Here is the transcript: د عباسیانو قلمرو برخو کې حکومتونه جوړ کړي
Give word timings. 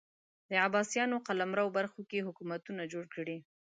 د 0.49 0.51
عباسیانو 0.65 1.23
قلمرو 1.27 1.73
برخو 1.77 2.01
کې 2.09 2.25
حکومتونه 2.27 2.81
جوړ 2.93 3.05
کړي 3.15 3.37